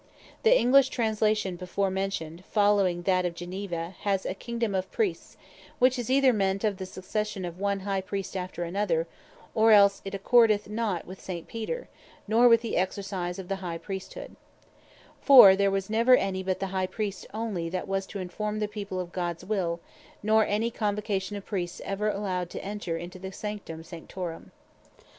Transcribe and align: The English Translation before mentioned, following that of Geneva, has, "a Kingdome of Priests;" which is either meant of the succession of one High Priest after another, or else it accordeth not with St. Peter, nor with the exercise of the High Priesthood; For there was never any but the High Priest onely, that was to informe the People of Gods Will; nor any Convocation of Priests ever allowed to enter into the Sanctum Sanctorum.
The 0.41 0.57
English 0.59 0.89
Translation 0.89 1.57
before 1.57 1.91
mentioned, 1.91 2.43
following 2.45 3.03
that 3.03 3.23
of 3.23 3.35
Geneva, 3.35 3.93
has, 3.99 4.25
"a 4.25 4.33
Kingdome 4.33 4.73
of 4.73 4.91
Priests;" 4.91 5.37
which 5.77 5.99
is 5.99 6.09
either 6.09 6.33
meant 6.33 6.63
of 6.63 6.77
the 6.77 6.87
succession 6.87 7.45
of 7.45 7.59
one 7.59 7.81
High 7.81 8.01
Priest 8.01 8.35
after 8.35 8.63
another, 8.63 9.05
or 9.53 9.71
else 9.73 10.01
it 10.03 10.15
accordeth 10.15 10.67
not 10.67 11.05
with 11.05 11.21
St. 11.21 11.45
Peter, 11.47 11.87
nor 12.27 12.49
with 12.49 12.61
the 12.61 12.77
exercise 12.77 13.37
of 13.37 13.47
the 13.47 13.57
High 13.57 13.77
Priesthood; 13.77 14.35
For 15.21 15.55
there 15.55 15.69
was 15.69 15.87
never 15.87 16.15
any 16.15 16.41
but 16.41 16.59
the 16.59 16.69
High 16.73 16.87
Priest 16.87 17.27
onely, 17.31 17.69
that 17.69 17.87
was 17.87 18.07
to 18.07 18.17
informe 18.17 18.57
the 18.57 18.67
People 18.67 18.99
of 18.99 19.11
Gods 19.11 19.45
Will; 19.45 19.81
nor 20.23 20.43
any 20.47 20.71
Convocation 20.71 21.35
of 21.35 21.45
Priests 21.45 21.79
ever 21.85 22.09
allowed 22.09 22.49
to 22.49 22.65
enter 22.65 22.97
into 22.97 23.19
the 23.19 23.31
Sanctum 23.31 23.83
Sanctorum. 23.83 24.51